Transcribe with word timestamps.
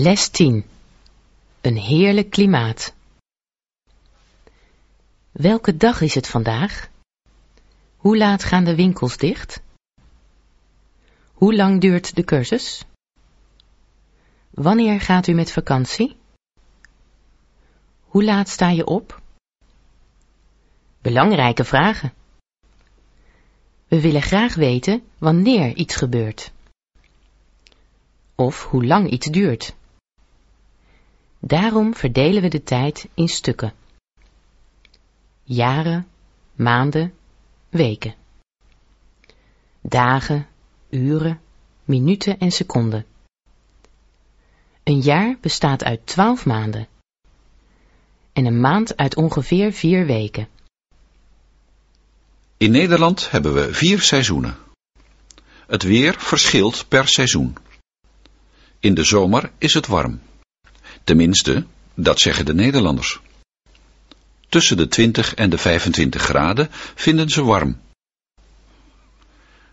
Les 0.00 0.28
10. 0.28 0.64
Een 1.60 1.76
heerlijk 1.76 2.30
klimaat. 2.30 2.94
Welke 5.30 5.76
dag 5.76 6.00
is 6.00 6.14
het 6.14 6.26
vandaag? 6.26 6.88
Hoe 7.96 8.16
laat 8.16 8.44
gaan 8.44 8.64
de 8.64 8.74
winkels 8.74 9.16
dicht? 9.16 9.60
Hoe 11.32 11.54
lang 11.54 11.80
duurt 11.80 12.14
de 12.14 12.24
cursus? 12.24 12.84
Wanneer 14.50 15.00
gaat 15.00 15.26
u 15.26 15.32
met 15.32 15.52
vakantie? 15.52 16.16
Hoe 18.00 18.24
laat 18.24 18.48
sta 18.48 18.68
je 18.68 18.86
op? 18.86 19.20
Belangrijke 21.02 21.64
vragen. 21.64 22.12
We 23.88 24.00
willen 24.00 24.22
graag 24.22 24.54
weten 24.54 25.02
wanneer 25.18 25.74
iets 25.74 25.96
gebeurt. 25.96 26.52
Of 28.34 28.64
hoe 28.64 28.86
lang 28.86 29.10
iets 29.10 29.26
duurt. 29.26 29.76
Daarom 31.38 31.94
verdelen 31.94 32.42
we 32.42 32.48
de 32.48 32.62
tijd 32.62 33.08
in 33.14 33.28
stukken. 33.28 33.72
Jaren, 35.42 36.06
maanden, 36.54 37.14
weken. 37.68 38.14
Dagen, 39.80 40.46
uren, 40.90 41.40
minuten 41.84 42.38
en 42.38 42.50
seconden. 42.50 43.06
Een 44.82 45.00
jaar 45.00 45.36
bestaat 45.40 45.84
uit 45.84 46.06
twaalf 46.06 46.46
maanden. 46.46 46.88
En 48.32 48.44
een 48.44 48.60
maand 48.60 48.96
uit 48.96 49.16
ongeveer 49.16 49.72
vier 49.72 50.06
weken. 50.06 50.48
In 52.56 52.70
Nederland 52.70 53.30
hebben 53.30 53.54
we 53.54 53.74
vier 53.74 54.00
seizoenen. 54.00 54.56
Het 55.66 55.82
weer 55.82 56.14
verschilt 56.18 56.88
per 56.88 57.08
seizoen. 57.08 57.56
In 58.78 58.94
de 58.94 59.04
zomer 59.04 59.52
is 59.58 59.74
het 59.74 59.86
warm. 59.86 60.20
Tenminste, 61.08 61.66
dat 61.94 62.20
zeggen 62.20 62.44
de 62.44 62.54
Nederlanders. 62.54 63.20
Tussen 64.48 64.76
de 64.76 64.88
20 64.88 65.34
en 65.34 65.50
de 65.50 65.58
25 65.58 66.22
graden 66.22 66.68
vinden 66.94 67.28
ze 67.28 67.44
warm. 67.44 67.80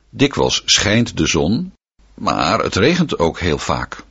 Dikwijls 0.10 0.62
schijnt 0.66 1.18
de 1.18 1.28
zon, 1.28 1.74
maar 2.14 2.60
het 2.60 2.76
regent 2.76 3.20
ook 3.20 3.40
heel 3.40 3.58
vaak. 3.58 4.04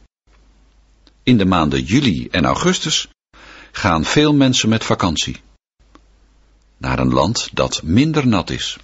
In 1.23 1.39
de 1.39 1.45
maanden 1.45 1.83
juli 1.83 2.29
en 2.31 2.45
augustus 2.45 3.09
gaan 3.73 4.05
veel 4.05 4.35
mensen 4.35 4.69
met 4.69 4.85
vakantie. 4.85 5.41
Naar 6.77 6.99
een 6.99 7.13
land 7.13 7.49
dat 7.53 7.83
minder 7.83 8.27
nat 8.27 8.51
is. 8.51 8.79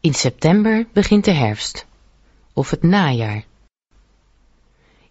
In 0.00 0.14
september 0.14 0.86
begint 0.92 1.24
de 1.24 1.32
herfst, 1.32 1.86
of 2.52 2.70
het 2.70 2.82
najaar. 2.82 3.44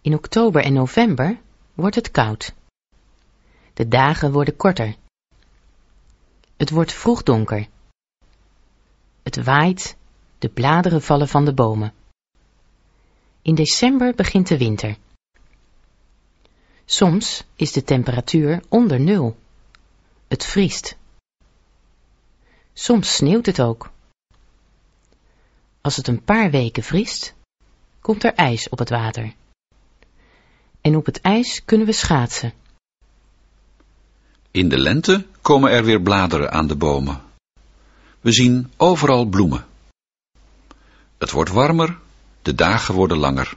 In 0.00 0.14
oktober 0.14 0.62
en 0.62 0.72
november 0.72 1.42
wordt 1.74 1.94
het 1.94 2.10
koud. 2.10 2.54
De 3.74 3.88
dagen 3.88 4.32
worden 4.32 4.56
korter. 4.56 4.96
Het 6.56 6.70
wordt 6.70 6.92
vroeg 6.92 7.22
donker. 7.22 7.68
Het 9.22 9.44
waait, 9.44 9.96
de 10.38 10.48
bladeren 10.48 11.02
vallen 11.02 11.28
van 11.28 11.44
de 11.44 11.54
bomen. 11.54 11.92
In 13.42 13.54
december 13.54 14.14
begint 14.14 14.48
de 14.48 14.58
winter. 14.58 14.96
Soms 16.84 17.44
is 17.56 17.72
de 17.72 17.84
temperatuur 17.84 18.62
onder 18.68 19.00
nul. 19.00 19.36
Het 20.28 20.44
vriest. 20.44 20.96
Soms 22.72 23.14
sneeuwt 23.14 23.46
het 23.46 23.60
ook. 23.60 23.90
Als 25.80 25.96
het 25.96 26.08
een 26.08 26.24
paar 26.24 26.50
weken 26.50 26.82
vriest, 26.82 27.34
komt 28.00 28.24
er 28.24 28.34
ijs 28.34 28.68
op 28.68 28.78
het 28.78 28.88
water. 28.88 29.34
En 30.86 30.96
op 30.96 31.06
het 31.06 31.20
ijs 31.20 31.64
kunnen 31.64 31.86
we 31.86 31.92
schaatsen. 31.92 32.52
In 34.50 34.68
de 34.68 34.78
lente 34.78 35.26
komen 35.40 35.70
er 35.70 35.84
weer 35.84 36.00
bladeren 36.00 36.52
aan 36.52 36.66
de 36.66 36.76
bomen. 36.76 37.22
We 38.20 38.32
zien 38.32 38.72
overal 38.76 39.24
bloemen. 39.24 39.66
Het 41.18 41.30
wordt 41.30 41.50
warmer, 41.50 41.98
de 42.42 42.54
dagen 42.54 42.94
worden 42.94 43.16
langer. 43.16 43.56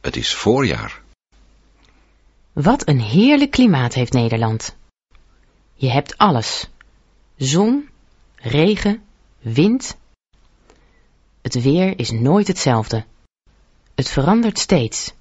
Het 0.00 0.16
is 0.16 0.34
voorjaar. 0.34 1.02
Wat 2.52 2.88
een 2.88 3.00
heerlijk 3.00 3.50
klimaat 3.50 3.94
heeft 3.94 4.12
Nederland. 4.12 4.76
Je 5.74 5.90
hebt 5.90 6.18
alles. 6.18 6.68
Zon, 7.36 7.88
regen, 8.34 9.02
wind. 9.38 9.96
Het 11.40 11.62
weer 11.62 11.98
is 11.98 12.10
nooit 12.10 12.46
hetzelfde. 12.46 13.04
Het 13.94 14.08
verandert 14.08 14.58
steeds. 14.58 15.12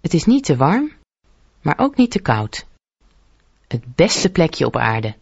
Het 0.00 0.14
is 0.14 0.24
niet 0.24 0.44
te 0.44 0.56
warm, 0.56 0.92
maar 1.62 1.78
ook 1.78 1.96
niet 1.96 2.10
te 2.10 2.20
koud. 2.20 2.66
Het 3.68 3.94
beste 3.94 4.30
plekje 4.30 4.66
op 4.66 4.76
aarde. 4.76 5.16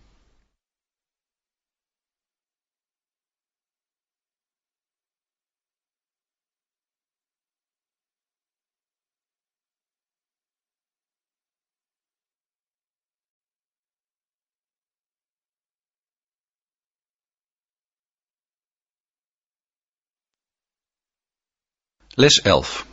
Les 22.18 22.40
11. 22.40 22.86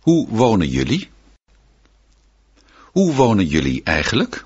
Hoe 0.00 0.28
wonen 0.28 0.68
jullie? 0.68 1.08
Hoe 2.98 3.14
wonen 3.14 3.46
jullie 3.46 3.82
eigenlijk? 3.82 4.44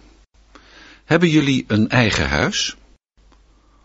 Hebben 1.04 1.28
jullie 1.28 1.64
een 1.66 1.88
eigen 1.88 2.28
huis? 2.28 2.76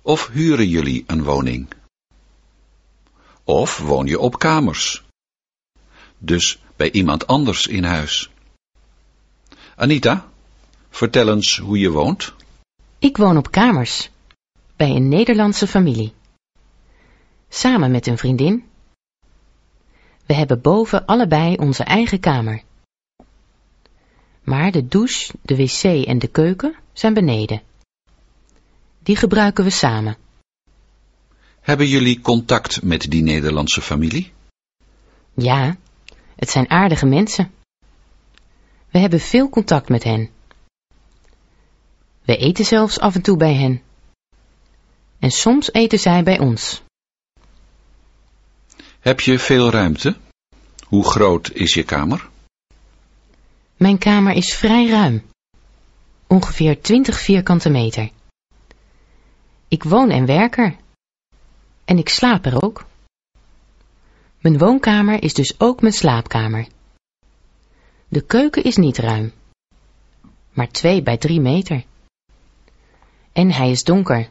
Of 0.02 0.28
huren 0.28 0.68
jullie 0.68 1.04
een 1.08 1.24
woning? 1.24 1.68
Of 3.44 3.78
woon 3.78 4.06
je 4.06 4.20
op 4.20 4.40
kamers? 4.40 5.04
Dus 6.18 6.60
bij 6.76 6.92
iemand 6.92 7.28
anders 7.28 7.68
in 7.68 7.84
huis. 7.84 8.30
Anita, 9.76 10.30
vertel 10.90 11.30
eens 11.30 11.58
hoe 11.58 11.80
je 11.80 11.90
woont. 11.90 12.34
Ik 13.00 13.18
woon 13.18 13.38
op 13.38 13.52
kamers. 13.52 14.10
Bij 14.76 14.90
een 14.90 15.10
Nederlandse 15.10 15.68
familie. 15.68 16.14
Samen 17.50 17.92
met 17.92 18.08
een 18.08 18.18
vriendin. 18.18 18.64
We 20.26 20.34
hebben 20.34 20.62
boven 20.62 21.06
allebei 21.06 21.56
onze 21.56 21.84
eigen 21.84 22.20
kamer. 22.20 22.66
Maar 24.50 24.72
de 24.72 24.88
douche, 24.88 25.34
de 25.42 25.56
wc 25.56 25.84
en 25.84 26.20
de 26.20 26.28
keuken 26.28 26.76
zijn 26.94 27.14
beneden. 27.14 27.62
Die 29.00 29.16
gebruiken 29.16 29.64
we 29.64 29.70
samen. 29.70 30.18
Hebben 31.60 31.88
jullie 31.88 32.22
contact 32.22 32.84
met 32.84 33.02
die 33.12 33.24
Nederlandse 33.24 33.82
familie? 33.82 34.32
Ja, 35.34 35.78
het 36.36 36.50
zijn 36.50 36.70
aardige 36.70 37.06
mensen. 37.06 37.52
We 38.90 39.00
hebben 39.00 39.20
veel 39.20 39.50
contact 39.50 39.90
met 39.90 40.04
hen. 40.04 40.30
We 42.24 42.38
eten 42.38 42.66
zelfs 42.66 43.00
af 43.00 43.16
en 43.16 43.22
toe 43.22 43.38
bij 43.38 43.54
hen. 43.54 43.82
En 45.20 45.32
soms 45.32 45.74
eten 45.74 46.00
zij 46.00 46.24
bij 46.24 46.40
ons. 46.40 46.82
Heb 49.00 49.20
je 49.20 49.40
veel 49.40 49.70
ruimte? 49.70 50.16
Hoe 50.86 51.10
groot 51.10 51.52
is 51.52 51.74
je 51.74 51.84
kamer? 51.84 52.30
Mijn 53.78 53.98
kamer 53.98 54.34
is 54.34 54.54
vrij 54.56 54.90
ruim. 54.90 55.26
Ongeveer 56.28 56.82
20 56.82 57.20
vierkante 57.20 57.70
meter. 57.70 58.12
Ik 59.68 59.84
woon 59.84 60.10
en 60.10 60.26
werk 60.26 60.58
er. 60.58 60.76
En 61.86 61.98
ik 61.98 62.10
slaap 62.10 62.46
er 62.46 62.64
ook. 62.64 62.86
Mijn 64.40 64.58
woonkamer 64.58 65.24
is 65.24 65.34
dus 65.34 65.60
ook 65.60 65.82
mijn 65.82 65.94
slaapkamer. 65.94 66.68
De 68.08 68.22
keuken 68.22 68.64
is 68.64 68.76
niet 68.76 68.98
ruim, 68.98 69.34
maar 70.52 70.70
2 70.70 71.04
bij 71.04 71.18
3 71.18 71.42
meter. 71.42 71.86
En 73.32 73.52
hij 73.52 73.70
is 73.72 73.84
donker. 73.84 74.30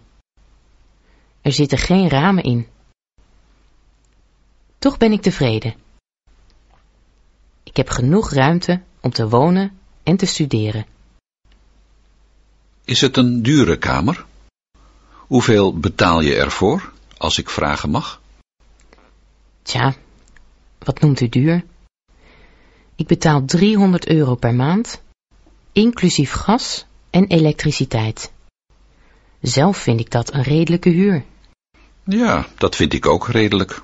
Er 1.41 1.53
zitten 1.53 1.79
geen 1.79 2.09
ramen 2.09 2.43
in. 2.43 2.69
Toch 4.79 4.97
ben 4.97 5.13
ik 5.13 5.23
tevreden. 5.23 5.75
Ik 7.63 7.77
heb 7.77 7.89
genoeg 7.89 8.31
ruimte 8.31 8.83
om 9.07 9.13
te 9.13 9.29
wonen 9.29 9.79
en 10.03 10.17
te 10.17 10.27
studeren. 10.27 10.87
Is 12.85 13.01
het 13.01 13.17
een 13.17 13.43
dure 13.43 13.79
kamer? 13.79 14.25
Hoeveel 15.17 15.79
betaal 15.79 16.21
je 16.21 16.35
ervoor, 16.35 16.93
als 17.17 17.39
ik 17.39 17.51
vragen 17.51 17.91
mag? 17.91 18.21
Tja, 19.63 19.95
wat 20.79 21.01
noemt 21.01 21.21
u 21.21 21.29
duur? 21.29 21.65
Ik 22.97 23.07
betaal 23.07 23.45
300 23.45 24.07
euro 24.07 24.35
per 24.35 24.55
maand, 24.55 25.01
inclusief 25.73 26.33
gas 26.33 26.85
en 27.11 27.27
elektriciteit. 27.27 28.31
Zelf 29.41 29.77
vind 29.77 30.01
ik 30.01 30.11
dat 30.11 30.33
een 30.33 30.43
redelijke 30.43 30.91
huur. 30.91 31.25
Ja, 32.05 32.47
dat 32.59 32.77
vind 32.77 32.93
ik 32.93 33.07
ook 33.07 33.29
redelijk. 33.29 33.83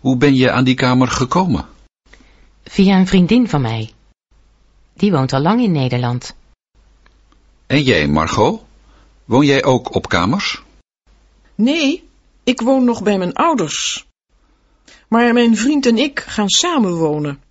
Hoe 0.00 0.16
ben 0.16 0.34
je 0.34 0.50
aan 0.50 0.64
die 0.64 0.74
kamer 0.74 1.08
gekomen? 1.08 1.66
Via 2.64 2.98
een 2.98 3.06
vriendin 3.06 3.48
van 3.48 3.60
mij. 3.60 3.92
Die 4.94 5.12
woont 5.12 5.32
al 5.32 5.40
lang 5.40 5.60
in 5.60 5.72
Nederland. 5.72 6.34
En 7.66 7.82
jij, 7.82 8.06
Margot? 8.06 8.62
Woon 9.24 9.46
jij 9.46 9.64
ook 9.64 9.94
op 9.94 10.08
kamers? 10.08 10.62
Nee, 11.54 12.08
ik 12.44 12.60
woon 12.60 12.84
nog 12.84 13.02
bij 13.02 13.18
mijn 13.18 13.32
ouders. 13.32 14.06
Maar 15.08 15.32
mijn 15.32 15.56
vriend 15.56 15.86
en 15.86 15.98
ik 15.98 16.20
gaan 16.20 16.48
samen 16.48 16.94
wonen. 16.94 17.42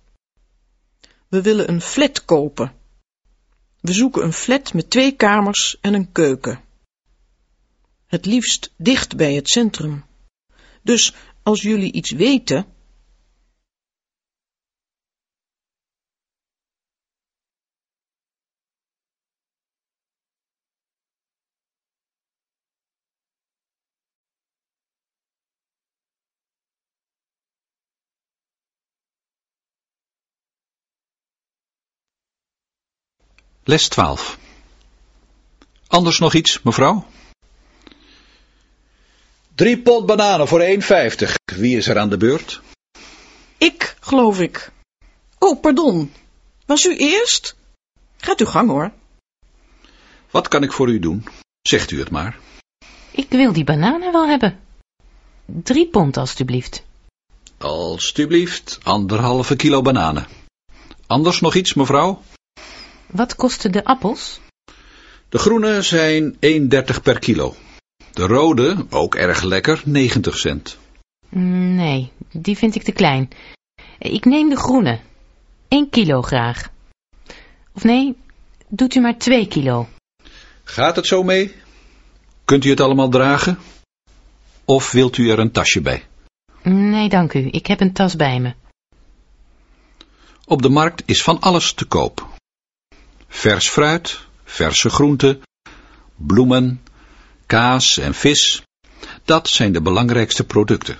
We 1.28 1.42
willen 1.42 1.68
een 1.68 1.80
flat 1.80 2.24
kopen. 2.24 2.72
We 3.80 3.92
zoeken 3.92 4.24
een 4.24 4.32
flat 4.32 4.74
met 4.74 4.90
twee 4.90 5.12
kamers 5.12 5.76
en 5.80 5.94
een 5.94 6.12
keuken. 6.12 6.60
Het 8.06 8.26
liefst 8.26 8.72
dicht 8.76 9.16
bij 9.16 9.34
het 9.34 9.48
centrum. 9.48 10.04
Dus 10.82 11.14
als 11.42 11.62
jullie 11.62 11.92
iets 11.92 12.10
weten, 12.10 12.66
Les 33.64 33.88
12. 33.88 34.38
Anders 35.86 36.18
nog 36.18 36.34
iets, 36.34 36.62
mevrouw? 36.62 37.06
Drie 39.54 39.78
pond 39.78 40.06
bananen 40.06 40.48
voor 40.48 40.60
1,50. 40.60 41.34
Wie 41.44 41.76
is 41.76 41.88
er 41.88 41.98
aan 41.98 42.08
de 42.08 42.16
beurt? 42.16 42.60
ik 43.58 43.96
geloof 44.00 44.40
ik. 44.40 44.72
Oh, 45.38 45.60
pardon. 45.60 46.12
Was 46.66 46.84
u 46.84 46.96
eerst? 46.96 47.56
Gaat 48.16 48.40
uw 48.40 48.46
gang 48.46 48.68
hoor. 48.68 48.92
Wat 50.30 50.48
kan 50.48 50.62
ik 50.62 50.72
voor 50.72 50.88
u 50.88 50.98
doen? 50.98 51.26
Zegt 51.62 51.90
u 51.90 51.98
het 51.98 52.10
maar. 52.10 52.38
Ik 53.10 53.30
wil 53.30 53.52
die 53.52 53.64
bananen 53.64 54.12
wel 54.12 54.26
hebben. 54.26 54.60
Drie 55.44 55.88
pond, 55.88 56.16
alstublieft. 56.16 56.82
Alsjeblieft, 57.58 58.78
anderhalve 58.82 59.56
kilo 59.56 59.82
bananen. 59.82 60.26
Anders 61.06 61.40
nog 61.40 61.54
iets, 61.54 61.74
mevrouw? 61.74 62.22
Wat 63.12 63.36
kosten 63.36 63.72
de 63.72 63.84
appels? 63.84 64.40
De 65.28 65.38
groene 65.38 65.82
zijn 65.82 66.34
1,30 66.34 67.02
per 67.02 67.18
kilo. 67.18 67.54
De 68.12 68.26
rode, 68.26 68.86
ook 68.90 69.14
erg 69.14 69.42
lekker, 69.42 69.82
90 69.84 70.38
cent. 70.38 70.78
Nee, 71.28 72.12
die 72.32 72.56
vind 72.56 72.74
ik 72.74 72.82
te 72.82 72.92
klein. 72.92 73.28
Ik 73.98 74.24
neem 74.24 74.48
de 74.48 74.56
groene. 74.56 75.00
Eén 75.68 75.90
kilo 75.90 76.22
graag. 76.22 76.70
Of 77.72 77.84
nee, 77.84 78.16
doet 78.68 78.94
u 78.94 79.00
maar 79.00 79.18
twee 79.18 79.48
kilo. 79.48 79.88
Gaat 80.64 80.96
het 80.96 81.06
zo 81.06 81.22
mee? 81.22 81.54
Kunt 82.44 82.64
u 82.64 82.70
het 82.70 82.80
allemaal 82.80 83.08
dragen? 83.08 83.58
Of 84.64 84.92
wilt 84.92 85.16
u 85.16 85.30
er 85.30 85.38
een 85.38 85.52
tasje 85.52 85.80
bij? 85.80 86.04
Nee, 86.62 87.08
dank 87.08 87.34
u. 87.34 87.48
Ik 87.50 87.66
heb 87.66 87.80
een 87.80 87.92
tas 87.92 88.16
bij 88.16 88.40
me. 88.40 88.54
Op 90.44 90.62
de 90.62 90.68
markt 90.68 91.02
is 91.06 91.22
van 91.22 91.40
alles 91.40 91.72
te 91.72 91.84
koop. 91.84 92.31
Vers 93.34 93.68
fruit, 93.68 94.20
verse 94.44 94.90
groenten, 94.90 95.42
bloemen, 96.16 96.82
kaas 97.46 97.98
en 97.98 98.14
vis. 98.14 98.62
Dat 99.24 99.48
zijn 99.48 99.72
de 99.72 99.82
belangrijkste 99.82 100.44
producten. 100.44 100.98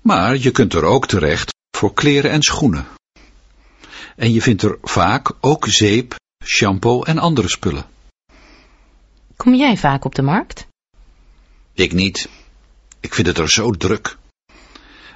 Maar 0.00 0.36
je 0.36 0.50
kunt 0.50 0.74
er 0.74 0.84
ook 0.84 1.06
terecht 1.06 1.54
voor 1.76 1.94
kleren 1.94 2.30
en 2.30 2.42
schoenen. 2.42 2.86
En 4.16 4.32
je 4.32 4.42
vindt 4.42 4.62
er 4.62 4.78
vaak 4.82 5.32
ook 5.40 5.66
zeep, 5.66 6.14
shampoo 6.44 7.02
en 7.02 7.18
andere 7.18 7.48
spullen. 7.48 7.86
Kom 9.36 9.54
jij 9.54 9.76
vaak 9.76 10.04
op 10.04 10.14
de 10.14 10.22
markt? 10.22 10.66
Ik 11.72 11.92
niet. 11.92 12.28
Ik 13.00 13.14
vind 13.14 13.26
het 13.26 13.38
er 13.38 13.50
zo 13.50 13.70
druk. 13.70 14.16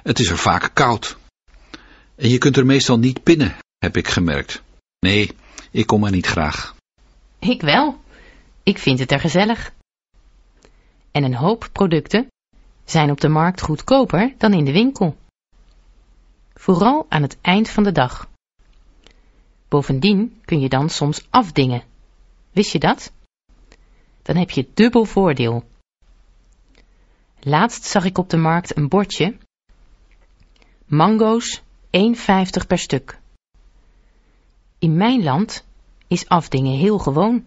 Het 0.03 0.19
is 0.19 0.29
er 0.29 0.37
vaak 0.37 0.69
koud. 0.73 1.17
En 2.15 2.29
je 2.29 2.37
kunt 2.37 2.57
er 2.57 2.65
meestal 2.65 2.97
niet 2.97 3.23
pinnen, 3.23 3.57
heb 3.77 3.97
ik 3.97 4.07
gemerkt. 4.07 4.61
Nee, 4.99 5.35
ik 5.71 5.87
kom 5.87 6.03
er 6.03 6.11
niet 6.11 6.25
graag. 6.25 6.75
Ik 7.39 7.61
wel. 7.61 7.99
Ik 8.63 8.77
vind 8.77 8.99
het 8.99 9.11
er 9.11 9.19
gezellig. 9.19 9.73
En 11.11 11.23
een 11.23 11.35
hoop 11.35 11.69
producten 11.71 12.27
zijn 12.83 13.11
op 13.11 13.21
de 13.21 13.27
markt 13.27 13.61
goedkoper 13.61 14.33
dan 14.37 14.53
in 14.53 14.65
de 14.65 14.71
winkel. 14.71 15.17
Vooral 16.53 17.05
aan 17.09 17.21
het 17.21 17.37
eind 17.41 17.69
van 17.69 17.83
de 17.83 17.91
dag. 17.91 18.29
Bovendien 19.67 20.41
kun 20.45 20.59
je 20.59 20.69
dan 20.69 20.89
soms 20.89 21.27
afdingen. 21.29 21.83
Wist 22.51 22.71
je 22.71 22.79
dat? 22.79 23.11
Dan 24.21 24.35
heb 24.35 24.49
je 24.49 24.67
dubbel 24.73 25.05
voordeel. 25.05 25.63
Laatst 27.39 27.83
zag 27.83 28.05
ik 28.05 28.17
op 28.17 28.29
de 28.29 28.37
markt 28.37 28.77
een 28.77 28.87
bordje. 28.87 29.37
Mango's 30.85 31.61
1,50 31.61 32.67
per 32.67 32.77
stuk. 32.77 33.19
In 34.79 34.97
mijn 34.97 35.23
land 35.23 35.65
is 36.07 36.27
afdingen 36.27 36.77
heel 36.77 36.97
gewoon. 36.97 37.45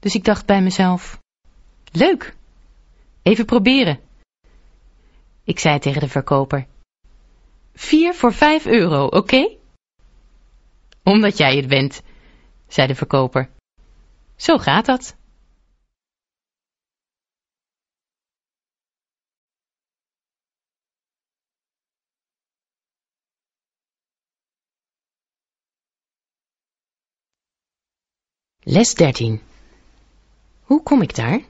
Dus 0.00 0.14
ik 0.14 0.24
dacht 0.24 0.46
bij 0.46 0.62
mezelf, 0.62 1.18
leuk, 1.92 2.36
even 3.22 3.44
proberen. 3.44 4.00
Ik 5.44 5.58
zei 5.58 5.78
tegen 5.78 6.00
de 6.00 6.08
verkoper, 6.08 6.66
vier 7.74 8.14
voor 8.14 8.32
vijf 8.32 8.66
euro, 8.66 9.06
oké? 9.06 9.56
Omdat 11.02 11.36
jij 11.36 11.56
het 11.56 11.68
bent, 11.68 12.02
zei 12.68 12.86
de 12.86 12.94
verkoper. 12.94 13.50
Zo 14.36 14.58
gaat 14.58 14.86
dat. 14.86 15.16
Les 28.66 28.94
13. 28.94 29.40
Hoe 30.62 30.82
kom 30.82 31.02
ik 31.02 31.14
daar? 31.14 31.40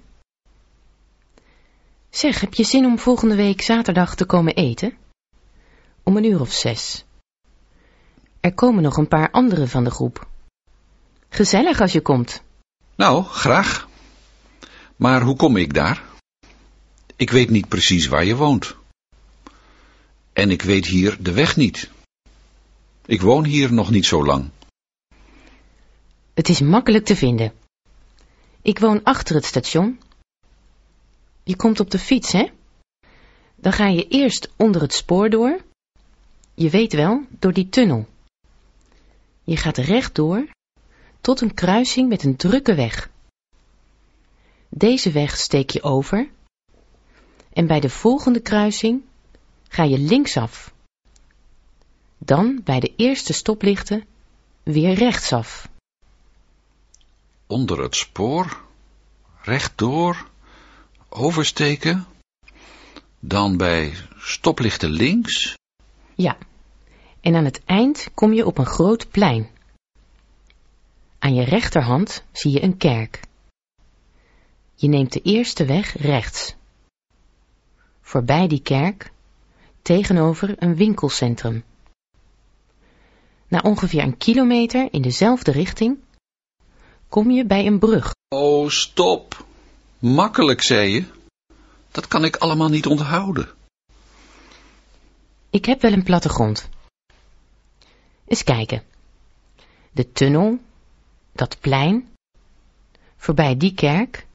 Zeg, 2.11 2.41
heb 2.41 2.55
je 2.55 2.65
zin 2.65 2.85
om 2.85 2.99
volgende 2.99 3.35
week 3.35 3.63
zaterdag 3.63 4.15
te 4.15 4.25
komen 4.25 4.55
eten? 4.55 4.97
Om 6.03 6.17
een 6.17 6.25
uur 6.25 6.41
of 6.41 6.53
zes. 6.53 7.05
Er 8.41 8.55
komen 8.55 8.83
nog 8.83 8.97
een 8.97 9.09
paar 9.09 9.31
anderen 9.31 9.69
van 9.69 9.85
de 9.85 9.91
groep. 9.91 10.29
Gezellig 11.29 11.81
als 11.81 11.93
je 11.93 12.01
komt. 12.01 12.43
Nou, 12.95 13.25
graag. 13.25 13.89
Maar 14.97 15.23
hoe 15.23 15.37
kom 15.37 15.57
ik 15.57 15.75
daar? 15.75 16.03
Ik 17.17 17.31
weet 17.31 17.51
niet 17.51 17.69
precies 17.69 18.07
waar 18.07 18.25
je 18.25 18.37
woont. 18.37 18.77
En 20.33 20.51
ik 20.51 20.63
weet 20.63 20.87
hier 20.87 21.23
de 21.23 21.33
weg 21.33 21.57
niet. 21.57 21.91
Ik 23.07 23.21
woon 23.21 23.45
hier 23.45 23.73
nog 23.73 23.91
niet 23.91 24.07
zo 24.07 24.25
lang. 24.25 24.51
Het 26.35 26.49
is 26.49 26.61
makkelijk 26.61 27.05
te 27.05 27.17
vinden. 27.17 27.53
Ik 28.63 28.79
woon 28.79 29.03
achter 29.03 29.35
het 29.35 29.45
station. 29.45 30.01
Je 31.43 31.57
komt 31.57 31.81
op 31.81 31.91
de 31.91 31.99
fiets, 31.99 32.33
hè? 32.33 32.51
Dan 33.55 33.73
ga 33.73 33.87
je 33.87 34.09
eerst 34.09 34.53
onder 34.57 34.81
het 34.81 34.95
spoor 34.95 35.31
door. 35.31 35.65
Je 36.55 36.71
weet 36.71 36.93
wel, 36.93 37.25
door 37.39 37.53
die 37.53 37.69
tunnel. 37.69 38.07
Je 39.45 39.57
gaat 39.57 39.77
rechtdoor 39.77 40.49
tot 41.21 41.41
een 41.41 41.55
kruising 41.55 42.09
met 42.09 42.25
een 42.25 42.37
drukke 42.37 42.75
weg. 42.75 43.11
Deze 44.69 45.11
weg 45.11 45.37
steek 45.37 45.71
je 45.71 45.83
over 45.83 46.31
en 47.53 47.67
bij 47.67 47.81
de 47.81 47.91
volgende 47.91 48.41
kruising 48.41 49.03
ga 49.69 49.83
je 49.83 49.99
linksaf. 49.99 50.75
Dan 52.19 52.61
bij 52.65 52.81
de 52.81 52.93
eerste 52.97 53.33
stoplichten 53.33 54.05
weer 54.63 54.95
rechtsaf. 54.95 55.73
Onder 57.47 57.83
het 57.83 57.95
spoor, 57.95 58.61
rechtdoor, 59.43 60.29
oversteken, 61.09 62.07
dan 63.21 63.57
bij 63.57 63.95
stoplichten 64.19 64.91
links. 64.91 65.59
Ja, 66.15 66.37
en 67.21 67.35
aan 67.35 67.45
het 67.45 67.65
eind 67.65 68.09
kom 68.15 68.33
je 68.33 68.47
op 68.47 68.59
een 68.59 68.67
groot 68.67 69.11
plein. 69.11 69.51
Aan 71.19 71.35
je 71.35 71.45
rechterhand 71.45 72.25
zie 72.33 72.51
je 72.51 72.63
een 72.63 72.77
kerk. 72.77 73.21
Je 74.75 74.89
neemt 74.89 75.13
de 75.13 75.21
eerste 75.21 75.65
weg 75.65 75.97
rechts. 75.97 76.55
Voorbij 78.01 78.49
die 78.49 78.63
kerk, 78.63 79.13
tegenover 79.83 80.63
een 80.63 80.77
winkelcentrum. 80.77 81.65
Na 83.49 83.61
ongeveer 83.61 84.03
een 84.03 84.17
kilometer 84.17 84.89
in 84.91 85.03
dezelfde 85.03 85.51
richting 85.51 85.99
kom 87.15 87.31
je 87.31 87.45
bij 87.45 87.67
een 87.67 87.79
brug. 87.79 88.15
Oh, 88.29 88.69
stop. 88.69 89.47
Makkelijk, 89.99 90.63
zei 90.63 90.91
je. 90.91 91.05
Dat 91.91 92.09
kan 92.09 92.25
ik 92.25 92.37
allemaal 92.37 92.69
niet 92.69 92.87
onthouden. 92.87 93.49
Ik 95.51 95.65
heb 95.65 95.81
wel 95.81 95.93
een 95.93 96.03
plattegrond. 96.03 96.69
Eens 98.27 98.45
kijken. 98.45 98.83
De 99.93 100.13
tunnel, 100.13 100.59
dat 101.33 101.61
plein, 101.61 102.09
voorbij 103.17 103.57
die 103.57 103.75
kerk. 103.75 104.27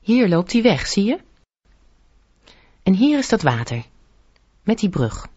Hier 0.00 0.28
loopt 0.28 0.50
die 0.50 0.62
weg, 0.62 0.86
zie 0.86 1.04
je? 1.04 1.20
En 2.82 2.94
hier 2.94 3.18
is 3.18 3.28
dat 3.28 3.42
water, 3.42 3.84
met 4.62 4.78
die 4.78 4.88
brug. 4.88 5.28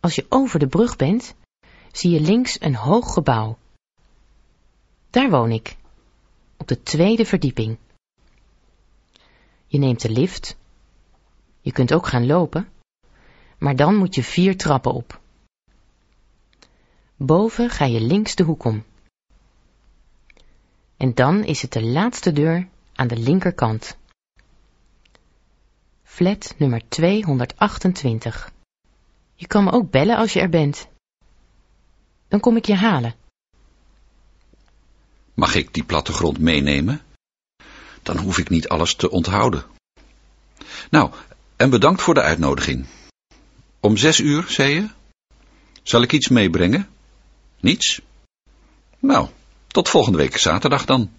Als 0.00 0.14
je 0.14 0.26
over 0.28 0.58
de 0.58 0.68
brug 0.68 0.96
bent, 0.96 1.34
zie 1.92 2.10
je 2.10 2.20
links 2.20 2.60
een 2.60 2.74
hoog 2.74 3.12
gebouw. 3.12 3.60
Daar 5.12 5.30
woon 5.30 5.50
ik, 5.50 5.76
op 6.56 6.68
de 6.68 6.82
tweede 6.82 7.24
verdieping. 7.24 7.78
Je 9.66 9.78
neemt 9.78 10.00
de 10.00 10.10
lift. 10.10 10.56
Je 11.60 11.72
kunt 11.72 11.92
ook 11.92 12.06
gaan 12.06 12.26
lopen, 12.26 12.68
maar 13.58 13.76
dan 13.76 13.96
moet 13.96 14.14
je 14.14 14.22
vier 14.22 14.56
trappen 14.56 14.92
op. 14.92 15.20
Boven 17.16 17.70
ga 17.70 17.84
je 17.84 18.00
links 18.00 18.34
de 18.34 18.42
hoek 18.42 18.64
om. 18.64 18.84
En 20.96 21.14
dan 21.14 21.44
is 21.44 21.62
het 21.62 21.72
de 21.72 21.82
laatste 21.82 22.32
deur 22.32 22.68
aan 22.92 23.08
de 23.08 23.16
linkerkant. 23.16 23.96
Flat 26.02 26.54
nummer 26.58 26.88
228. 26.88 28.52
Je 29.34 29.46
kan 29.46 29.64
me 29.64 29.70
ook 29.70 29.90
bellen 29.90 30.16
als 30.16 30.32
je 30.32 30.40
er 30.40 30.48
bent. 30.48 30.88
Dan 32.28 32.40
kom 32.40 32.56
ik 32.56 32.66
je 32.66 32.74
halen. 32.74 33.20
Mag 35.34 35.54
ik 35.54 35.74
die 35.74 35.84
plattegrond 35.84 36.38
meenemen? 36.38 37.02
Dan 38.02 38.18
hoef 38.18 38.38
ik 38.38 38.48
niet 38.48 38.68
alles 38.68 38.94
te 38.94 39.10
onthouden. 39.10 39.64
Nou, 40.90 41.12
en 41.56 41.70
bedankt 41.70 42.02
voor 42.02 42.14
de 42.14 42.20
uitnodiging. 42.20 42.86
Om 43.80 43.96
zes 43.96 44.20
uur, 44.20 44.44
zei 44.48 44.74
je? 44.74 44.88
Zal 45.82 46.02
ik 46.02 46.12
iets 46.12 46.28
meebrengen? 46.28 46.88
Niets? 47.60 48.00
Nou, 48.98 49.28
tot 49.66 49.88
volgende 49.88 50.18
week 50.18 50.36
zaterdag 50.36 50.84
dan. 50.84 51.10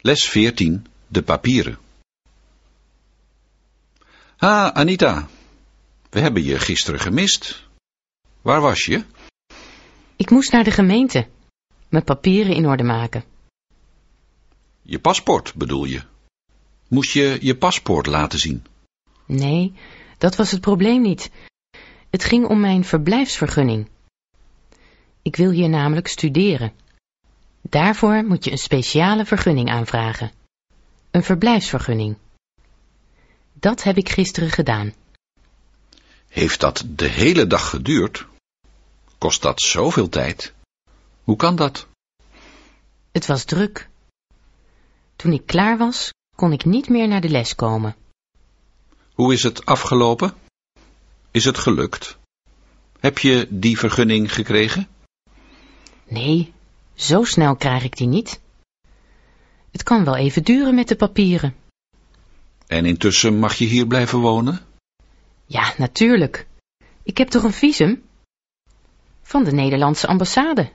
Les 0.00 0.28
14. 0.28 0.86
De 1.06 1.22
papieren. 1.22 1.87
Ha, 4.38 4.72
Anita. 4.72 5.28
We 6.10 6.20
hebben 6.20 6.42
je 6.42 6.58
gisteren 6.58 7.00
gemist. 7.00 7.68
Waar 8.42 8.60
was 8.60 8.84
je? 8.84 9.04
Ik 10.16 10.30
moest 10.30 10.52
naar 10.52 10.64
de 10.64 10.70
gemeente. 10.70 11.26
Mijn 11.88 12.04
papieren 12.04 12.54
in 12.54 12.66
orde 12.66 12.82
maken. 12.82 13.24
Je 14.82 14.98
paspoort, 14.98 15.54
bedoel 15.54 15.84
je? 15.84 16.02
Moest 16.88 17.12
je 17.12 17.38
je 17.40 17.56
paspoort 17.56 18.06
laten 18.06 18.38
zien? 18.38 18.66
Nee, 19.26 19.72
dat 20.18 20.36
was 20.36 20.50
het 20.50 20.60
probleem 20.60 21.02
niet. 21.02 21.30
Het 22.10 22.24
ging 22.24 22.46
om 22.46 22.60
mijn 22.60 22.84
verblijfsvergunning. 22.84 23.88
Ik 25.22 25.36
wil 25.36 25.50
hier 25.50 25.68
namelijk 25.68 26.06
studeren. 26.06 26.72
Daarvoor 27.60 28.24
moet 28.24 28.44
je 28.44 28.50
een 28.50 28.58
speciale 28.58 29.24
vergunning 29.24 29.70
aanvragen. 29.70 30.32
Een 31.10 31.22
verblijfsvergunning. 31.22 32.16
Dat 33.60 33.82
heb 33.82 33.96
ik 33.96 34.08
gisteren 34.08 34.50
gedaan. 34.50 34.94
Heeft 36.28 36.60
dat 36.60 36.84
de 36.86 37.08
hele 37.08 37.46
dag 37.46 37.68
geduurd? 37.68 38.26
Kost 39.18 39.42
dat 39.42 39.60
zoveel 39.60 40.08
tijd? 40.08 40.52
Hoe 41.22 41.36
kan 41.36 41.56
dat? 41.56 41.86
Het 43.10 43.26
was 43.26 43.44
druk. 43.44 43.88
Toen 45.16 45.32
ik 45.32 45.46
klaar 45.46 45.78
was, 45.78 46.12
kon 46.36 46.52
ik 46.52 46.64
niet 46.64 46.88
meer 46.88 47.08
naar 47.08 47.20
de 47.20 47.28
les 47.28 47.54
komen. 47.54 47.96
Hoe 49.14 49.32
is 49.32 49.42
het 49.42 49.64
afgelopen? 49.64 50.34
Is 51.30 51.44
het 51.44 51.58
gelukt? 51.58 52.18
Heb 53.00 53.18
je 53.18 53.46
die 53.50 53.78
vergunning 53.78 54.34
gekregen? 54.34 54.88
Nee, 56.04 56.52
zo 56.94 57.24
snel 57.24 57.56
krijg 57.56 57.84
ik 57.84 57.96
die 57.96 58.06
niet. 58.06 58.40
Het 59.70 59.82
kan 59.82 60.04
wel 60.04 60.16
even 60.16 60.44
duren 60.44 60.74
met 60.74 60.88
de 60.88 60.96
papieren. 60.96 61.54
En 62.68 62.84
intussen 62.84 63.38
mag 63.38 63.54
je 63.54 63.64
hier 63.64 63.86
blijven 63.86 64.18
wonen? 64.18 64.60
Ja, 65.46 65.74
natuurlijk. 65.76 66.46
Ik 67.02 67.18
heb 67.18 67.28
toch 67.28 67.42
een 67.42 67.52
visum? 67.52 68.02
Van 69.22 69.44
de 69.44 69.52
Nederlandse 69.52 70.06
ambassade. 70.06 70.72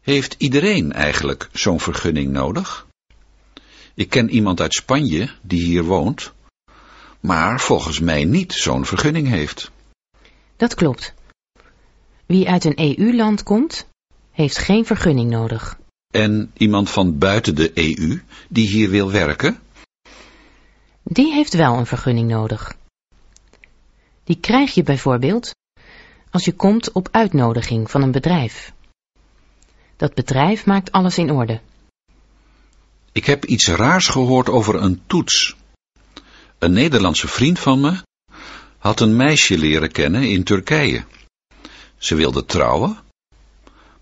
Heeft 0.00 0.34
iedereen 0.38 0.92
eigenlijk 0.92 1.48
zo'n 1.52 1.80
vergunning 1.80 2.32
nodig? 2.32 2.86
Ik 3.94 4.10
ken 4.10 4.30
iemand 4.30 4.60
uit 4.60 4.74
Spanje 4.74 5.30
die 5.42 5.62
hier 5.62 5.84
woont, 5.84 6.32
maar 7.20 7.60
volgens 7.60 8.00
mij 8.00 8.24
niet 8.24 8.52
zo'n 8.52 8.84
vergunning 8.84 9.28
heeft. 9.28 9.70
Dat 10.56 10.74
klopt. 10.74 11.14
Wie 12.26 12.48
uit 12.48 12.64
een 12.64 12.78
EU-land 12.98 13.42
komt, 13.42 13.86
heeft 14.30 14.58
geen 14.58 14.86
vergunning 14.86 15.30
nodig. 15.30 15.78
En 16.14 16.50
iemand 16.56 16.90
van 16.90 17.18
buiten 17.18 17.54
de 17.54 17.70
EU 17.74 18.22
die 18.48 18.66
hier 18.66 18.90
wil 18.90 19.10
werken? 19.10 19.60
Die 21.12 21.32
heeft 21.32 21.54
wel 21.54 21.78
een 21.78 21.86
vergunning 21.86 22.28
nodig. 22.28 22.76
Die 24.24 24.40
krijg 24.40 24.74
je 24.74 24.82
bijvoorbeeld 24.82 25.54
als 26.30 26.44
je 26.44 26.52
komt 26.52 26.92
op 26.92 27.08
uitnodiging 27.10 27.90
van 27.90 28.02
een 28.02 28.10
bedrijf. 28.10 28.72
Dat 29.96 30.14
bedrijf 30.14 30.66
maakt 30.66 30.92
alles 30.92 31.18
in 31.18 31.30
orde. 31.30 31.60
Ik 33.12 33.24
heb 33.24 33.44
iets 33.44 33.68
raars 33.68 34.08
gehoord 34.08 34.48
over 34.48 34.74
een 34.74 35.02
toets. 35.06 35.56
Een 36.58 36.72
Nederlandse 36.72 37.28
vriend 37.28 37.58
van 37.58 37.80
me 37.80 38.02
had 38.78 39.00
een 39.00 39.16
meisje 39.16 39.58
leren 39.58 39.92
kennen 39.92 40.22
in 40.22 40.44
Turkije. 40.44 41.04
Ze 41.98 42.14
wilde 42.14 42.44
trouwen, 42.44 42.98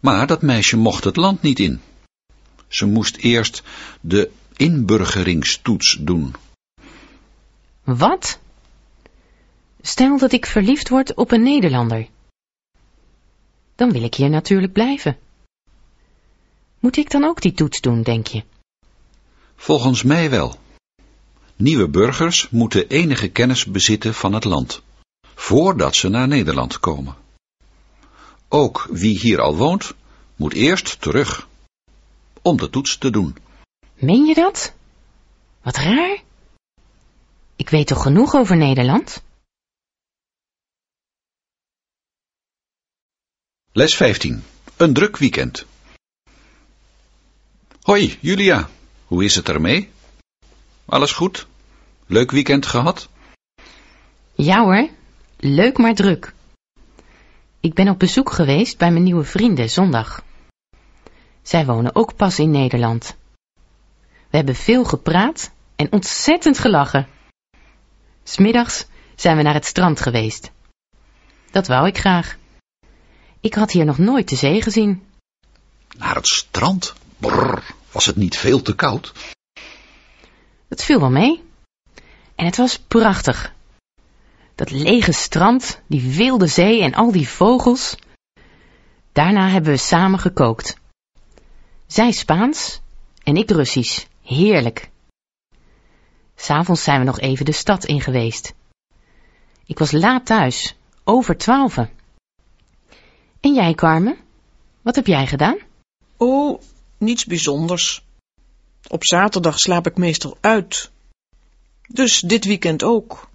maar 0.00 0.26
dat 0.26 0.42
meisje 0.42 0.76
mocht 0.76 1.04
het 1.04 1.16
land 1.16 1.42
niet 1.42 1.58
in. 1.58 1.80
Ze 2.68 2.86
moest 2.86 3.16
eerst 3.16 3.62
de 4.00 4.30
inburgeringstoets 4.56 5.96
doen. 6.00 6.34
Wat? 7.96 8.38
Stel 9.80 10.18
dat 10.18 10.32
ik 10.32 10.46
verliefd 10.46 10.88
word 10.88 11.14
op 11.14 11.30
een 11.30 11.42
Nederlander. 11.42 12.08
Dan 13.74 13.92
wil 13.92 14.02
ik 14.02 14.14
hier 14.14 14.30
natuurlijk 14.30 14.72
blijven. 14.72 15.18
Moet 16.78 16.96
ik 16.96 17.10
dan 17.10 17.24
ook 17.24 17.40
die 17.40 17.52
toets 17.52 17.80
doen, 17.80 18.02
denk 18.02 18.26
je? 18.26 18.44
Volgens 19.56 20.02
mij 20.02 20.30
wel. 20.30 20.58
Nieuwe 21.56 21.88
burgers 21.88 22.48
moeten 22.50 22.88
enige 22.88 23.28
kennis 23.28 23.64
bezitten 23.64 24.14
van 24.14 24.32
het 24.32 24.44
land, 24.44 24.82
voordat 25.34 25.94
ze 25.94 26.08
naar 26.08 26.28
Nederland 26.28 26.80
komen. 26.80 27.16
Ook 28.48 28.86
wie 28.90 29.18
hier 29.18 29.40
al 29.40 29.56
woont, 29.56 29.94
moet 30.36 30.52
eerst 30.52 31.00
terug, 31.00 31.48
om 32.42 32.56
de 32.56 32.70
toets 32.70 32.98
te 32.98 33.10
doen. 33.10 33.36
Meen 33.94 34.24
je 34.24 34.34
dat? 34.34 34.72
Wat 35.62 35.76
raar. 35.76 36.26
Ik 37.58 37.70
weet 37.70 37.86
toch 37.86 38.02
genoeg 38.02 38.34
over 38.34 38.56
Nederland? 38.56 39.22
Les 43.72 43.96
15. 43.96 44.42
Een 44.76 44.92
druk 44.92 45.16
weekend. 45.16 45.66
Hoi, 47.82 48.18
Julia. 48.20 48.68
Hoe 49.06 49.24
is 49.24 49.34
het 49.34 49.48
ermee? 49.48 49.90
Alles 50.84 51.12
goed? 51.12 51.46
Leuk 52.06 52.30
weekend 52.30 52.66
gehad? 52.66 53.08
Ja 54.34 54.62
hoor, 54.62 54.88
leuk 55.36 55.78
maar 55.78 55.94
druk. 55.94 56.34
Ik 57.60 57.74
ben 57.74 57.88
op 57.88 57.98
bezoek 57.98 58.30
geweest 58.30 58.78
bij 58.78 58.90
mijn 58.90 59.04
nieuwe 59.04 59.24
vrienden 59.24 59.70
zondag. 59.70 60.24
Zij 61.42 61.66
wonen 61.66 61.94
ook 61.94 62.16
pas 62.16 62.38
in 62.38 62.50
Nederland. 62.50 63.16
We 64.30 64.36
hebben 64.36 64.54
veel 64.54 64.84
gepraat 64.84 65.50
en 65.76 65.92
ontzettend 65.92 66.58
gelachen. 66.58 67.08
Smiddags 68.28 68.86
zijn 69.14 69.36
we 69.36 69.42
naar 69.42 69.54
het 69.54 69.64
strand 69.64 70.00
geweest. 70.00 70.50
Dat 71.50 71.66
wou 71.66 71.86
ik 71.86 71.98
graag. 71.98 72.36
Ik 73.40 73.54
had 73.54 73.70
hier 73.70 73.84
nog 73.84 73.98
nooit 73.98 74.28
de 74.28 74.36
zee 74.36 74.62
gezien. 74.62 75.02
Naar 75.96 76.14
het 76.14 76.26
strand? 76.26 76.94
Brrr, 77.18 77.62
was 77.90 78.06
het 78.06 78.16
niet 78.16 78.36
veel 78.36 78.62
te 78.62 78.74
koud? 78.74 79.12
Het 80.68 80.84
viel 80.84 81.00
wel 81.00 81.10
mee. 81.10 81.42
En 82.34 82.44
het 82.44 82.56
was 82.56 82.78
prachtig. 82.78 83.52
Dat 84.54 84.70
lege 84.70 85.12
strand, 85.12 85.80
die 85.86 86.14
wilde 86.14 86.46
zee 86.46 86.82
en 86.82 86.94
al 86.94 87.12
die 87.12 87.28
vogels. 87.28 87.96
Daarna 89.12 89.48
hebben 89.48 89.72
we 89.72 89.78
samen 89.78 90.18
gekookt. 90.18 90.76
Zij 91.86 92.12
Spaans 92.12 92.80
en 93.22 93.36
ik 93.36 93.50
Russisch. 93.50 94.04
Heerlijk. 94.22 94.90
S'avonds 96.40 96.82
zijn 96.82 96.98
we 96.98 97.04
nog 97.04 97.20
even 97.20 97.44
de 97.44 97.52
stad 97.52 97.84
in 97.84 98.00
geweest. 98.00 98.54
Ik 99.66 99.78
was 99.78 99.92
laat 99.92 100.26
thuis, 100.26 100.76
over 101.04 101.36
twaalfen. 101.36 101.90
En 103.40 103.54
jij, 103.54 103.74
Carmen? 103.74 104.18
Wat 104.82 104.94
heb 104.94 105.06
jij 105.06 105.26
gedaan? 105.26 105.58
Oh, 106.16 106.60
niets 106.98 107.24
bijzonders. 107.24 108.04
Op 108.88 109.04
zaterdag 109.04 109.58
slaap 109.58 109.86
ik 109.86 109.96
meestal 109.96 110.36
uit. 110.40 110.90
Dus 111.88 112.20
dit 112.20 112.44
weekend 112.44 112.82
ook. 112.82 113.30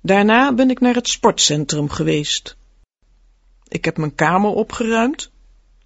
Daarna 0.00 0.52
ben 0.54 0.70
ik 0.70 0.80
naar 0.80 0.94
het 0.94 1.08
sportcentrum 1.08 1.88
geweest. 1.88 2.56
Ik 3.68 3.84
heb 3.84 3.96
mijn 3.96 4.14
kamer 4.14 4.50
opgeruimd 4.50 5.30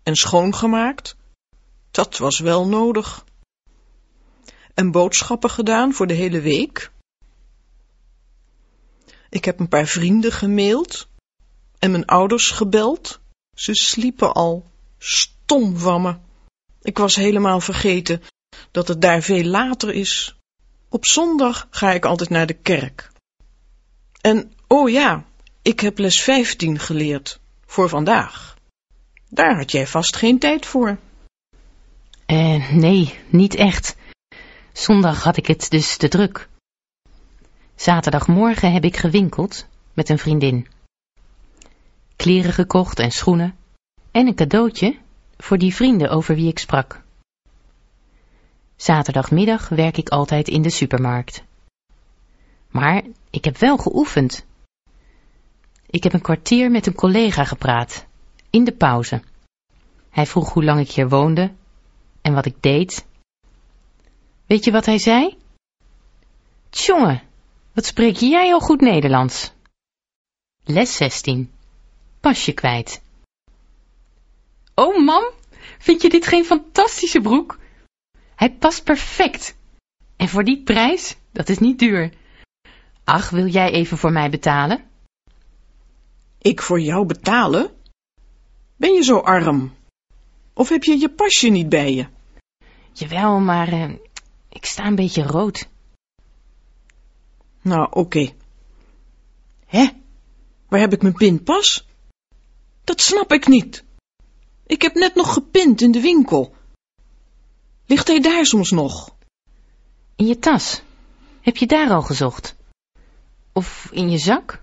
en 0.02 0.16
schoongemaakt. 0.16 1.16
Dat 1.90 2.19
was 2.19 2.38
wel 2.38 2.69
nodig. 2.69 3.25
En 4.75 4.91
boodschappen 4.91 5.50
gedaan 5.50 5.93
voor 5.93 6.07
de 6.07 6.14
hele 6.14 6.41
week. 6.41 6.91
Ik 9.29 9.45
heb 9.45 9.61
een 9.61 9.69
paar 9.69 9.87
vrienden 9.87 10.33
gemaild 10.33 11.09
en 11.79 11.91
mijn 11.91 12.07
ouders 12.07 12.50
gebeld. 12.50 13.21
Ze 13.55 13.75
sliepen 13.75 14.33
al. 14.33 14.71
Stom 14.99 15.76
van 15.76 16.02
me. 16.02 16.17
Ik 16.83 16.99
was 16.99 17.17
helemaal 17.17 17.61
vergeten 17.61 18.23
dat 18.71 18.88
het 18.88 19.00
daar 19.00 19.23
veel 19.23 19.45
later 19.45 19.93
is. 19.95 20.37
Op 20.88 21.07
zondag 21.07 21.67
ga 21.71 21.93
ik 21.93 22.05
altijd 22.05 22.31
naar 22.31 22.47
de 22.47 22.55
kerk. 22.55 23.11
En, 24.21 24.52
oh 24.67 24.91
ja, 24.91 25.25
ik 25.62 25.81
heb 25.81 25.99
les 25.99 26.23
15 26.23 26.79
geleerd. 26.79 27.41
Voor 27.67 27.88
vandaag. 27.88 28.57
Daar 29.29 29.57
had 29.57 29.71
jij 29.71 29.87
vast 29.87 30.17
geen 30.17 30.38
tijd 30.38 30.67
voor. 30.67 30.99
Eh, 32.26 32.73
nee, 32.73 33.19
niet 33.29 33.55
echt. 33.55 33.97
Zondag 34.73 35.23
had 35.23 35.37
ik 35.37 35.47
het 35.47 35.71
dus 35.71 35.97
te 35.97 36.09
druk. 36.09 36.49
Zaterdagmorgen 37.75 38.73
heb 38.73 38.85
ik 38.85 38.97
gewinkeld 38.97 39.67
met 39.93 40.09
een 40.09 40.19
vriendin. 40.19 40.67
Kleren 42.17 42.52
gekocht 42.52 42.99
en 42.99 43.11
schoenen. 43.11 43.57
En 44.11 44.26
een 44.26 44.35
cadeautje 44.35 44.99
voor 45.37 45.59
die 45.59 45.75
vrienden 45.75 46.11
over 46.11 46.35
wie 46.35 46.49
ik 46.49 46.59
sprak. 46.59 47.02
Zaterdagmiddag 48.76 49.69
werk 49.69 49.97
ik 49.97 50.09
altijd 50.09 50.49
in 50.49 50.62
de 50.62 50.71
supermarkt. 50.71 51.43
Maar 52.69 53.02
ik 53.31 53.45
heb 53.45 53.59
wel 53.59 53.76
geoefend. 53.76 54.47
Ik 55.87 56.02
heb 56.02 56.12
een 56.12 56.21
kwartier 56.21 56.71
met 56.71 56.87
een 56.87 56.95
collega 56.95 57.45
gepraat, 57.45 58.07
in 58.50 58.64
de 58.64 58.73
pauze. 58.73 59.23
Hij 60.11 60.26
vroeg 60.26 60.52
hoe 60.52 60.64
lang 60.64 60.81
ik 60.81 60.91
hier 60.91 61.09
woonde 61.09 61.52
en 62.21 62.35
wat 62.35 62.47
ik 62.47 62.57
deed. 62.61 63.05
Weet 64.53 64.65
je 64.65 64.71
wat 64.71 64.87
hij 64.87 64.99
zei? 64.99 65.37
Tjonge, 66.71 67.21
wat 67.73 67.85
spreek 67.85 68.17
jij 68.17 68.53
al 68.53 68.61
goed 68.61 68.81
Nederlands? 68.81 69.53
Les 70.65 70.97
16. 70.97 71.53
Pasje 72.21 72.53
kwijt. 72.53 73.03
Oh 74.75 75.05
mam, 75.05 75.25
vind 75.79 76.03
je 76.03 76.09
dit 76.09 76.27
geen 76.27 76.45
fantastische 76.45 77.21
broek? 77.21 77.59
Hij 78.35 78.53
past 78.53 78.85
perfect. 78.85 79.55
En 80.17 80.29
voor 80.29 80.45
die 80.45 80.63
prijs, 80.63 81.17
dat 81.31 81.49
is 81.49 81.59
niet 81.59 81.79
duur. 81.79 82.13
Ach, 83.05 83.31
wil 83.31 83.47
jij 83.47 83.71
even 83.71 83.99
voor 83.99 84.13
mij 84.13 84.31
betalen? 84.31 84.85
Ik 86.39 86.63
voor 86.63 86.81
jou 86.81 87.07
betalen? 87.07 87.75
Ben 88.77 88.93
je 88.93 89.03
zo 89.03 89.19
arm? 89.19 89.75
Of 90.53 90.69
heb 90.69 90.85
je 90.85 90.99
je 90.99 91.09
pasje 91.09 91.49
niet 91.49 91.69
bij 91.69 91.95
je? 91.95 92.07
Jawel, 92.93 93.39
maar 93.39 93.69
eh, 93.69 93.91
ik 94.53 94.65
sta 94.65 94.87
een 94.87 94.95
beetje 94.95 95.23
rood. 95.23 95.69
Nou, 97.63 97.89
oké. 97.91 98.35
Hè? 99.67 99.88
Waar 100.69 100.81
heb 100.81 100.93
ik 100.93 101.03
mijn 101.03 101.15
pinpas? 101.15 101.87
Dat 102.85 103.01
snap 103.01 103.33
ik 103.33 103.47
niet. 103.47 103.85
Ik 104.67 104.83
heb 104.83 104.95
net 104.95 105.15
nog 105.15 105.33
gepind 105.33 105.81
in 105.81 105.93
de 105.93 106.01
winkel. 106.01 106.55
Ligt 107.87 108.09
hij 108.09 108.21
daar 108.21 108.47
soms 108.47 108.71
nog? 108.71 109.15
In 110.17 110.27
je 110.27 110.38
tas. 110.38 110.83
Heb 111.41 111.57
je 111.57 111.67
daar 111.67 111.91
al 111.91 112.03
gezocht? 112.03 112.57
Of 113.53 113.88
in 113.93 114.11
je 114.11 114.19
zak? 114.19 114.62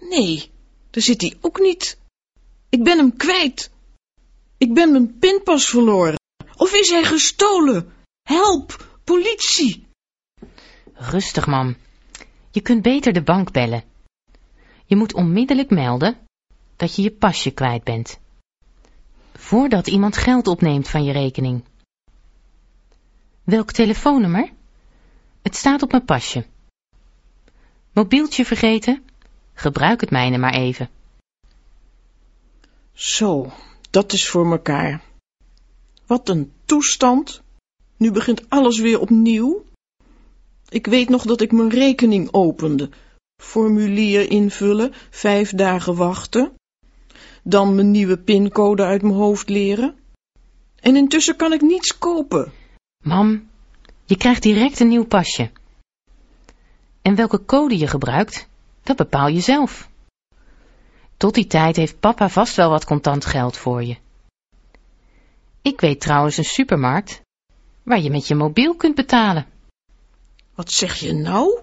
Nee, 0.00 0.50
daar 0.90 1.02
zit 1.02 1.20
hij 1.20 1.36
ook 1.40 1.60
niet. 1.60 1.98
Ik 2.68 2.84
ben 2.84 2.98
hem 2.98 3.16
kwijt. 3.16 3.70
Ik 4.58 4.74
ben 4.74 4.92
mijn 4.92 5.18
pinpas 5.18 5.68
verloren. 5.68 6.14
Of 6.56 6.74
is 6.74 6.90
hij 6.90 7.04
gestolen? 7.04 7.93
Help, 8.24 8.98
politie. 9.04 9.86
Rustig, 10.94 11.46
mam. 11.46 11.76
Je 12.50 12.60
kunt 12.60 12.82
beter 12.82 13.12
de 13.12 13.22
bank 13.22 13.52
bellen. 13.52 13.84
Je 14.86 14.96
moet 14.96 15.14
onmiddellijk 15.14 15.70
melden 15.70 16.18
dat 16.76 16.94
je 16.94 17.02
je 17.02 17.10
pasje 17.10 17.50
kwijt 17.50 17.84
bent. 17.84 18.18
Voordat 19.32 19.86
iemand 19.86 20.16
geld 20.16 20.46
opneemt 20.46 20.88
van 20.88 21.04
je 21.04 21.12
rekening. 21.12 21.64
Welk 23.42 23.72
telefoonnummer? 23.72 24.52
Het 25.42 25.56
staat 25.56 25.82
op 25.82 25.90
mijn 25.90 26.04
pasje. 26.04 26.46
Mobieltje 27.92 28.44
vergeten? 28.44 29.04
Gebruik 29.54 30.00
het 30.00 30.10
mijne 30.10 30.38
maar 30.38 30.54
even. 30.54 30.90
Zo, 32.92 33.52
dat 33.90 34.12
is 34.12 34.28
voor 34.28 34.46
mekaar. 34.46 35.02
Wat 36.06 36.28
een 36.28 36.52
toestand. 36.64 37.42
Nu 38.04 38.10
begint 38.10 38.50
alles 38.50 38.78
weer 38.78 39.00
opnieuw. 39.00 39.64
Ik 40.68 40.86
weet 40.86 41.08
nog 41.08 41.22
dat 41.22 41.40
ik 41.40 41.52
mijn 41.52 41.68
rekening 41.68 42.28
opende. 42.32 42.90
Formulier 43.42 44.30
invullen, 44.30 44.92
vijf 45.10 45.50
dagen 45.50 45.94
wachten. 45.94 46.52
Dan 47.42 47.74
mijn 47.74 47.90
nieuwe 47.90 48.18
pincode 48.18 48.82
uit 48.82 49.02
mijn 49.02 49.14
hoofd 49.14 49.48
leren. 49.48 49.96
En 50.80 50.96
intussen 50.96 51.36
kan 51.36 51.52
ik 51.52 51.60
niets 51.60 51.98
kopen. 51.98 52.52
Mam, 53.04 53.48
je 54.04 54.16
krijgt 54.16 54.42
direct 54.42 54.80
een 54.80 54.88
nieuw 54.88 55.06
pasje. 55.06 55.50
En 57.02 57.14
welke 57.14 57.44
code 57.44 57.78
je 57.78 57.86
gebruikt, 57.86 58.48
dat 58.82 58.96
bepaal 58.96 59.28
je 59.28 59.40
zelf. 59.40 59.88
Tot 61.16 61.34
die 61.34 61.46
tijd 61.46 61.76
heeft 61.76 62.00
papa 62.00 62.28
vast 62.28 62.56
wel 62.56 62.70
wat 62.70 62.84
contant 62.84 63.24
geld 63.24 63.56
voor 63.56 63.84
je. 63.84 63.96
Ik 65.62 65.80
weet 65.80 66.00
trouwens 66.00 66.36
een 66.36 66.44
supermarkt 66.44 67.22
waar 67.84 68.00
je 68.00 68.10
met 68.10 68.26
je 68.26 68.34
mobiel 68.34 68.74
kunt 68.74 68.94
betalen. 68.94 69.46
Wat 70.54 70.72
zeg 70.72 70.94
je 70.94 71.12
nou? 71.12 71.60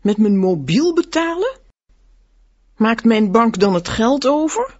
Met 0.00 0.16
mijn 0.16 0.38
mobiel 0.38 0.94
betalen? 0.94 1.58
Maakt 2.76 3.04
mijn 3.04 3.32
bank 3.32 3.58
dan 3.58 3.74
het 3.74 3.88
geld 3.88 4.26
over? 4.26 4.78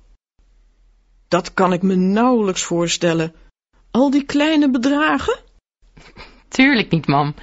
Dat 1.28 1.54
kan 1.54 1.72
ik 1.72 1.82
me 1.82 1.94
nauwelijks 1.94 2.62
voorstellen. 2.62 3.34
Al 3.90 4.10
die 4.10 4.24
kleine 4.24 4.70
bedragen? 4.70 5.38
Tuurlijk 6.48 6.90
niet, 6.90 7.06
mam. 7.06 7.34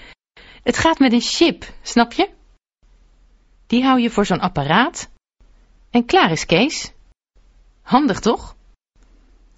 Het 0.63 0.77
gaat 0.77 0.99
met 0.99 1.11
een 1.11 1.21
chip, 1.21 1.73
snap 1.81 2.13
je? 2.13 2.29
Die 3.67 3.83
hou 3.83 3.99
je 3.99 4.09
voor 4.09 4.25
zo'n 4.25 4.39
apparaat. 4.39 5.09
En 5.89 6.05
klaar 6.05 6.31
is 6.31 6.45
Kees. 6.45 6.91
Handig, 7.81 8.19
toch? 8.19 8.55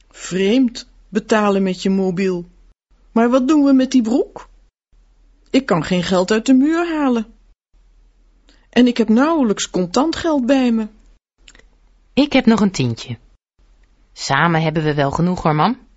Vreemd, 0.10 0.88
betalen 1.10 1.64
met 1.64 1.82
je 1.82 1.90
mobiel. 1.90 2.46
Maar 3.12 3.30
wat 3.30 3.48
doen 3.48 3.64
we 3.64 3.74
met 3.74 3.92
die 3.92 4.02
broek? 4.02 4.50
Ik 5.50 5.66
kan 5.66 5.84
geen 5.84 6.04
geld 6.04 6.32
uit 6.32 6.46
de 6.46 6.54
muur 6.54 6.98
halen. 6.98 7.26
En 8.70 8.88
ik 8.88 8.98
heb 8.98 9.10
nauwelijks 9.10 9.70
contant 9.70 10.16
geld 10.16 10.46
bij 10.46 10.72
me. 10.72 10.88
Ik 12.14 12.34
heb 12.34 12.46
nog 12.46 12.60
een 12.60 12.72
tientje. 12.72 13.18
Samen 14.14 14.62
hebben 14.62 14.84
we 14.84 14.94
wel 14.94 15.12
genoeg 15.12 15.44
hoor, 15.44 15.56
mam. 15.56 15.89